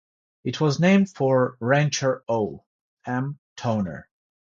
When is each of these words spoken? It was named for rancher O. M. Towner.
It 0.43 0.59
was 0.59 0.79
named 0.79 1.09
for 1.11 1.57
rancher 1.61 2.23
O. 2.27 2.65
M. 3.05 3.37
Towner. 3.55 4.09